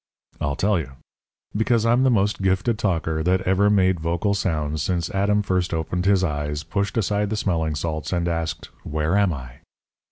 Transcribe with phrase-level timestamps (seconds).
[0.39, 0.93] I'll tell you.
[1.55, 6.05] Because I'm the most gifted talker that ever made vocal sounds since Adam first opened
[6.07, 9.59] his eyes, pushed aside the smelling salts, and asked: 'Where am I?'